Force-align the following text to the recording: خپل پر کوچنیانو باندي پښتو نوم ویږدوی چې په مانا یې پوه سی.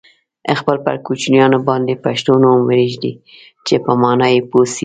خپل 0.59 0.75
پر 0.85 0.95
کوچنیانو 1.05 1.59
باندي 1.67 1.95
پښتو 2.05 2.31
نوم 2.43 2.59
ویږدوی 2.67 3.13
چې 3.65 3.75
په 3.85 3.91
مانا 4.01 4.27
یې 4.33 4.41
پوه 4.49 4.65
سی. 4.73 4.79